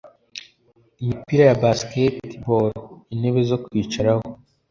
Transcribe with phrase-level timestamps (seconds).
[1.01, 2.81] imipira ya “basketballs”,
[3.13, 4.25] intebe zo kwicaraho